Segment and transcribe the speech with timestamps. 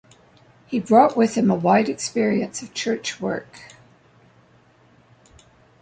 [0.65, 3.75] He brought with him a wide experience of church work.